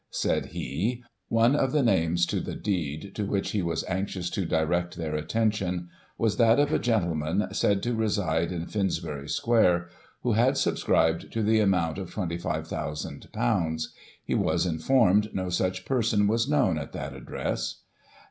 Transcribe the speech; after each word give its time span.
Said 0.09 0.47
he:" 0.47 1.03
One 1.27 1.55
of 1.55 1.71
the 1.73 1.83
names 1.83 2.25
to 2.25 2.39
the 2.39 2.55
deed, 2.55 3.13
to 3.13 3.23
which 3.23 3.51
he 3.51 3.61
was 3.61 3.85
anxious 3.87 4.31
to 4.31 4.47
direct 4.47 4.97
their 4.97 5.13
attention, 5.13 5.89
was 6.17 6.37
that 6.37 6.57
of 6.59 6.73
a 6.73 6.79
gentleman, 6.79 7.45
said 7.53 7.83
to 7.83 7.93
reside 7.93 8.51
in 8.51 8.65
Finsbury 8.65 9.29
Square, 9.29 9.89
who 10.23 10.31
had 10.31 10.57
subscribed 10.57 11.31
to 11.33 11.43
the 11.43 11.59
amount 11.59 11.99
of 11.99 12.15
;£'25,ooo; 12.15 13.87
he 14.23 14.33
was 14.33 14.65
informed 14.65 15.35
no 15.35 15.49
such 15.51 15.85
person 15.85 16.25
was 16.25 16.49
known 16.49 16.79
at 16.79 16.93
that 16.93 17.13
address. 17.13 17.83